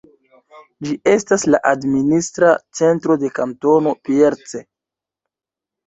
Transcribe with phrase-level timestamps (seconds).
[0.87, 2.51] Ĝi estas la administra
[2.83, 4.67] centro de Kantono Pierce.